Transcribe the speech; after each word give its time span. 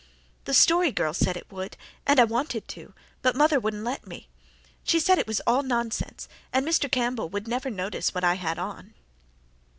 "The 0.45 0.55
Story 0.55 0.91
Girl 0.91 1.13
said 1.13 1.37
it 1.37 1.51
would, 1.51 1.77
and 2.07 2.19
I 2.19 2.23
wanted 2.23 2.67
to, 2.69 2.95
but 3.21 3.35
mother 3.35 3.59
wouldn't 3.59 3.83
let 3.83 4.07
me. 4.07 4.29
She 4.83 4.99
said 4.99 5.19
it 5.19 5.27
was 5.27 5.41
all 5.45 5.61
nonsense, 5.61 6.27
and 6.51 6.65
Mr. 6.67 6.91
Campbell 6.91 7.29
would 7.29 7.47
never 7.47 7.69
notice 7.69 8.11
what 8.11 8.23
I 8.23 8.33
had 8.33 8.57
on." 8.57 8.95